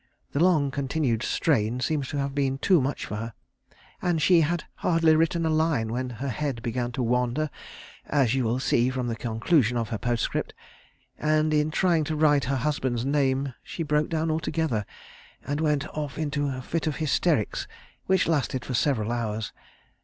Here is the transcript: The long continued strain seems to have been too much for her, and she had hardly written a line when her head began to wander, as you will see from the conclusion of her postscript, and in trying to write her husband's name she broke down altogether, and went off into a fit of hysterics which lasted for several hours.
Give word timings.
The 0.31 0.43
long 0.43 0.71
continued 0.71 1.21
strain 1.21 1.79
seems 1.79 2.07
to 2.07 2.17
have 2.17 2.33
been 2.33 2.57
too 2.57 2.81
much 2.81 3.05
for 3.05 3.17
her, 3.17 3.33
and 4.01 4.19
she 4.19 4.41
had 4.41 4.63
hardly 4.77 5.15
written 5.15 5.45
a 5.45 5.49
line 5.51 5.89
when 5.93 6.09
her 6.09 6.29
head 6.29 6.63
began 6.63 6.91
to 6.93 7.03
wander, 7.03 7.51
as 8.07 8.33
you 8.33 8.43
will 8.43 8.59
see 8.59 8.89
from 8.89 9.05
the 9.05 9.15
conclusion 9.15 9.77
of 9.77 9.89
her 9.89 9.99
postscript, 9.99 10.55
and 11.19 11.53
in 11.53 11.69
trying 11.69 12.03
to 12.05 12.15
write 12.15 12.45
her 12.45 12.55
husband's 12.55 13.05
name 13.05 13.53
she 13.61 13.83
broke 13.83 14.09
down 14.09 14.31
altogether, 14.31 14.87
and 15.45 15.61
went 15.61 15.87
off 15.89 16.17
into 16.17 16.47
a 16.47 16.63
fit 16.63 16.87
of 16.87 16.95
hysterics 16.95 17.67
which 18.07 18.27
lasted 18.27 18.65
for 18.65 18.73
several 18.73 19.11
hours. 19.11 19.53